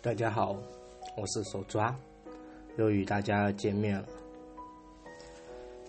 [0.00, 0.56] 大家好，
[1.16, 1.94] 我是手抓，
[2.76, 4.04] 又与大家见面了。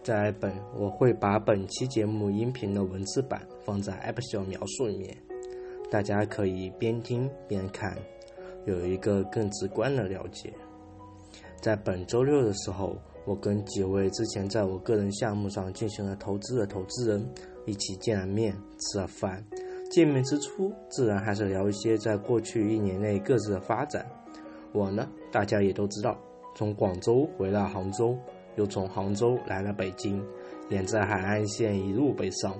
[0.03, 5.17] 在本我会把本期节目音频的文字版放在 App Store 描述里面，
[5.89, 7.97] 大家可以边听边看，
[8.65, 10.53] 有一个更直观的了解。
[11.61, 17.27] 在本周六的时候，我跟几位之前在我个人项目上进行了投资的投资人
[17.65, 19.43] 一起见了面，吃了饭。
[19.89, 24.05] 见面之初，自然还是聊一些在过去一年内各自的发展。
[24.73, 26.17] 我呢，大家也都知道，
[26.55, 28.17] 从广州回了杭州，
[28.55, 30.21] 又从杭州来了北京，
[30.69, 32.53] 沿着海岸线一路北上，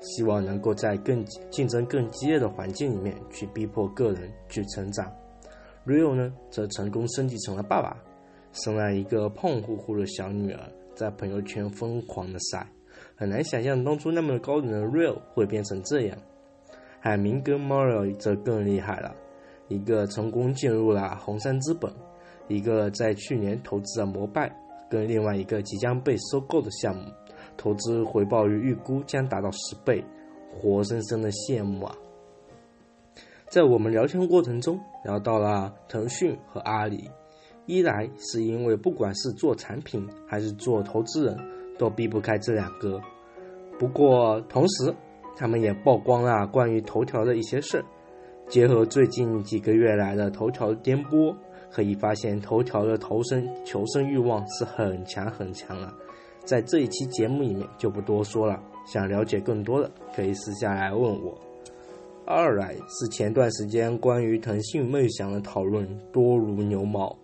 [0.00, 5.10] 希望能够在更竞争更激烈的环境里面去逼迫个人去成长。
[5.86, 7.96] Rio 呢，则成功升级成了爸爸，
[8.52, 10.60] 生了一个胖乎乎的小女儿，
[10.94, 12.64] 在朋友圈疯狂的晒，
[13.16, 16.16] 很难想象当初那么高冷的 Rio 会变成这样。
[17.02, 19.14] 海明跟 Mario 则更厉害了，
[19.68, 21.90] 一个成功进入了红杉资本，
[22.46, 24.54] 一个在去年投资了摩拜，
[24.90, 27.10] 跟另外一个即将被收购的项目，
[27.56, 30.04] 投资回报率预估将达到十倍，
[30.52, 31.96] 活生生的羡慕啊！
[33.48, 37.10] 在我们聊天过程中聊到了腾讯和阿里，
[37.64, 41.36] 一来是因为不管是做产品还是做投资人，
[41.78, 43.00] 都避不开这两个，
[43.78, 44.94] 不过同时。
[45.40, 47.84] 他们也曝光了关于头条的一些事儿，
[48.46, 51.34] 结合最近几个月来的头条颠簸，
[51.70, 55.96] 可以发现头条的投身求生欲望是很强很强了。
[56.44, 61.40] 在这一期节目里面就不多说了，想了解更多的可以私下来问我。
[62.26, 67.16] 二来是前段时间关于腾讯梦想的讨论多如牛毛，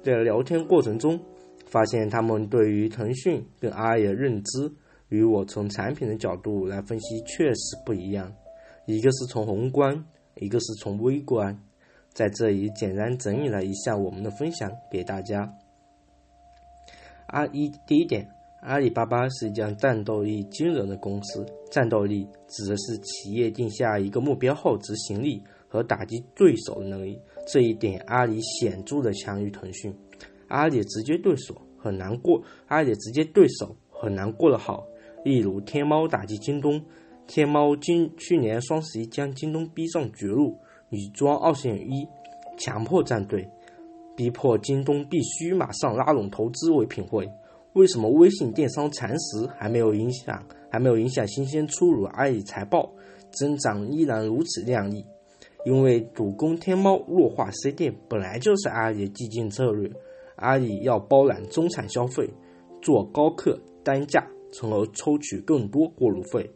[0.00, 1.18] 在聊天过程中
[1.66, 4.72] 发现他们对于腾讯跟阿里的认知。
[5.08, 8.34] 与我从产品的角度来分析确实不一样，
[8.86, 10.04] 一个是从宏观，
[10.36, 11.58] 一个是从微观。
[12.12, 15.52] 在这里简单整理了一下我们的分享给大家。
[17.26, 18.28] 阿一第一点，
[18.62, 21.44] 阿里巴巴是一家战斗力惊人的公司。
[21.70, 27.20] 战斗力指的是企业定下一个目标后执行力和打击对手的能力。
[27.48, 29.92] 这一点阿里显著的强于腾讯。
[30.46, 34.86] 阿里直接对手很难过，阿里直接对手很难过得好。
[35.24, 36.80] 例如，天猫打击京东，
[37.26, 40.56] 天猫今去年双十一将京东逼上绝路，
[40.90, 42.06] 女装二选一，
[42.58, 43.48] 强迫站队，
[44.14, 47.26] 逼迫京东必须马上拉拢投资唯品会。
[47.72, 52.92] 为什么微信电商蚕食还没有影响，还没有影响新鲜出炉阿里财报
[53.30, 55.04] 增长依然如此靓丽？
[55.64, 59.90] 因为主攻天猫弱化 C 店本来就是阿里的激进策略，
[60.36, 62.28] 阿里要包揽中产消费，
[62.82, 64.22] 做高客单价。
[64.56, 66.50] 从而抽取更多过路费。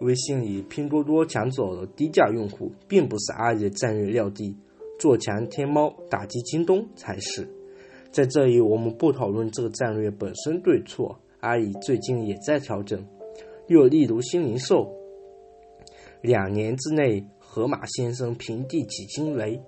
[0.00, 4.54] 微信里拼多多抢走了低价用户，并不是阿里的战略料地，
[4.98, 7.48] 做强天猫打击京东才是。
[8.10, 13.04] 在这里，我们不讨论这个战略本身对错，阿里最近也在调整。
[13.68, 14.90] 又例如新零售，
[16.22, 19.60] 两年之内，盒马先生平地起惊雷，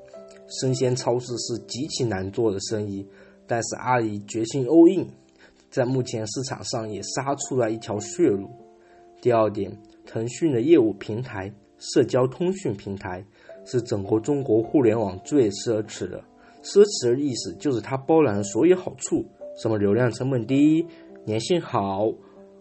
[0.60, 3.06] 生鲜超市是极其难做的生意，
[3.46, 5.08] 但是阿里决心 all in。
[5.70, 8.48] 在目前市场上也杀出了一条血路。
[9.20, 13.24] 第二点，腾讯的业务平台社交通讯平台
[13.64, 16.22] 是整个中国互联网最奢侈的。
[16.62, 19.24] 奢侈的意思就是它包揽了所有好处，
[19.62, 20.86] 什么流量成本低、
[21.26, 22.12] 粘性好、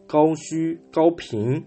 [0.06, 1.64] 高需高频、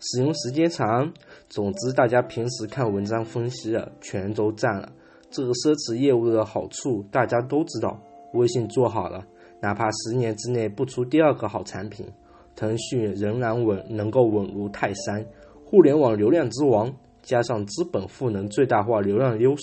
[0.00, 1.12] 使用时间长，
[1.48, 4.92] 总之大家平时看文章分析的全都占了。
[5.30, 8.00] 这个奢侈业务的好处大家都知道，
[8.34, 9.26] 微信做好了。
[9.60, 12.06] 哪怕十年之内不出第二个好产品，
[12.54, 15.24] 腾讯仍然稳，能够稳如泰山。
[15.64, 19.62] 互联网流量之王，加上资本赋能最大化流量优势。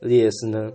[0.00, 0.70] 劣势呢？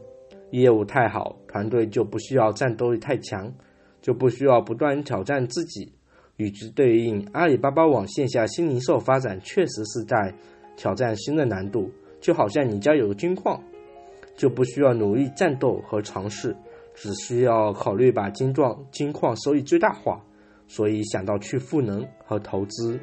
[0.51, 3.53] 业务太好，团队就不需要战斗力太强，
[4.01, 5.93] 就不需要不断挑战自己。
[6.37, 10.33] 与之对应，阿里巴巴网线下新零售发展，确实是在
[10.75, 11.91] 挑战新的难度。
[12.19, 13.61] 就好像你家有个金矿，
[14.35, 16.55] 就不需要努力战斗和尝试。
[16.93, 20.23] 只需要考虑把金状金矿收益最大化，
[20.67, 22.99] 所以想到去赋能和投资。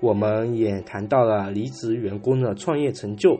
[0.00, 3.38] 我们也谈到了离职员工的创业成就，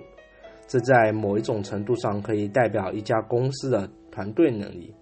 [0.66, 4.94] 这在某一种程度上可以代表一家公司的团队能力。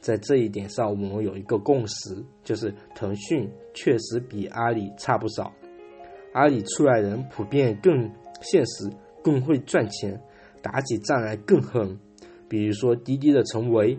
[0.00, 5.52] 在这一点上，我们有一个共识，就是腾讯确实比阿里差不少。
[6.32, 8.90] 阿里出来人普遍更现实，
[9.22, 10.18] 更会赚钱，
[10.62, 11.98] 打起仗来更狠。
[12.48, 13.98] 比如说滴滴的陈维，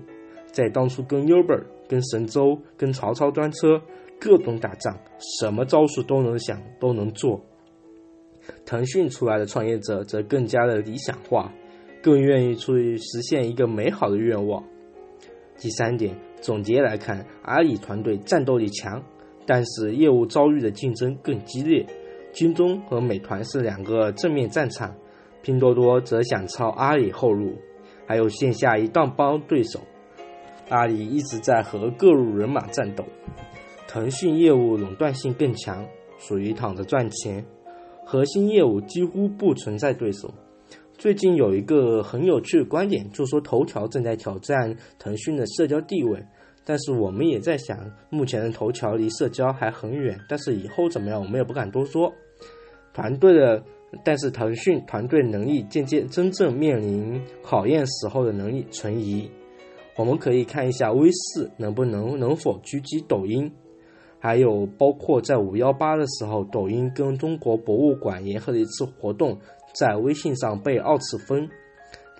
[0.51, 3.81] 在当初跟 Uber、跟神州、跟曹操专车
[4.19, 4.97] 各种打仗，
[5.39, 7.41] 什么招数都能想，都能做。
[8.65, 11.53] 腾讯出来的创业者则更加的理想化，
[12.01, 14.63] 更愿意出去实现一个美好的愿望。
[15.57, 19.03] 第三点，总结来看，阿里团队战斗力强，
[19.45, 21.85] 但是业务遭遇的竞争更激烈。
[22.33, 24.95] 京东和美团是两个正面战场，
[25.43, 27.53] 拼多多则想抄阿里后路，
[28.07, 29.79] 还有线下一大帮对手。
[30.71, 33.03] 阿里一直在和各路人马战斗。
[33.89, 35.85] 腾讯业务垄断性更强，
[36.17, 37.45] 属于躺着赚钱，
[38.05, 40.33] 核心业务几乎不存在对手。
[40.97, 46.23] 最近有一个很有趣的观点，就说头条正在挑战腾讯的社交地位。
[46.63, 47.77] 但是我们也在想，
[48.09, 52.13] 目前的头条离社交还很远，但是以后怎么样，我们也不敢多说。
[52.93, 53.61] 团队的，
[54.05, 59.29] 但是腾讯团队能力渐渐真正面临考验时候的能力存疑。
[59.95, 63.51] 我们可以看一下微视能不能能否狙击抖音，
[64.19, 69.37] 还有包括在五幺八的时候，抖音跟中国博物馆联合的一次活动。
[69.73, 71.47] 在微信上被二次封，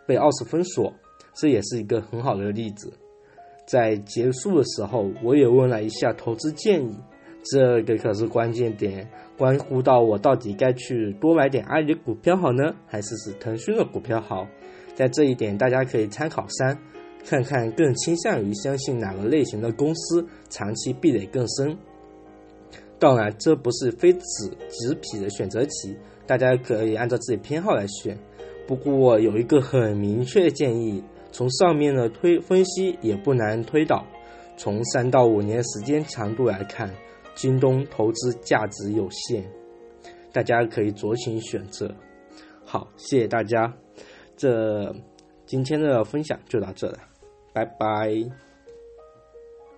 [0.08, 0.94] 被二次封锁，
[1.34, 2.94] 这也是一个很好的例子。
[3.66, 6.98] 在结束的时候，我也问了一下投资建议，
[7.44, 14.48] 这个可是关键点，关乎到我到底该去多买点阿里的股票好呢，还是是腾讯的股票好？
[14.96, 16.78] 在这一点，大家可以参考三，
[17.26, 21.78] 看看更倾向于相信哪个类型的公司长期壁垒更深。
[23.00, 25.96] 当然，这不是非此即彼的选择题。
[26.28, 28.18] 大家可以按照自己偏好来选，
[28.68, 34.06] 不过有一个很明确的建议，从上面的推分析也不难推导，
[34.56, 36.94] 从三到五年时间长度来看，
[37.34, 39.44] 京东投资价值有限，
[40.32, 41.94] 大家可以酌情选择。
[42.64, 43.74] 好，谢谢大家，
[44.38, 44.96] 这
[45.46, 47.00] 今天的分享就到这了，
[47.54, 48.51] 拜拜。